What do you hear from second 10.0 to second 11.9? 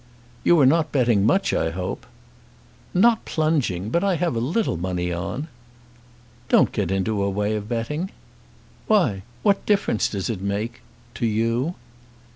does it make, to you?"